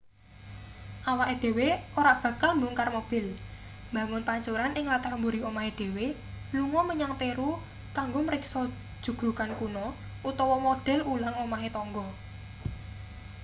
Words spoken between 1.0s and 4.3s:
awake dhewe ora bakal mbongkar mobil mbangun